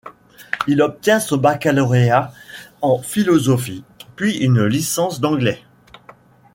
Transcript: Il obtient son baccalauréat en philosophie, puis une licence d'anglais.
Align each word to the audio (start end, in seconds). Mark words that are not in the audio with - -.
Il 0.65 0.81
obtient 0.81 1.19
son 1.19 1.37
baccalauréat 1.37 2.33
en 2.81 2.97
philosophie, 3.03 3.83
puis 4.15 4.37
une 4.39 4.63
licence 4.65 5.19
d'anglais. 5.19 5.63